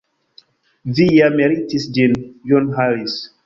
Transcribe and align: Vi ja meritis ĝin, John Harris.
Vi 1.01 1.07
ja 1.19 1.29
meritis 1.37 1.87
ĝin, 1.99 2.19
John 2.53 2.77
Harris. 2.81 3.23